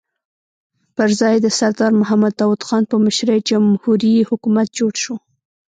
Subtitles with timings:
[0.95, 5.15] پر ځای یې د سردار محمد داؤد خان په مشرۍ جمهوري حکومت جوړ شو.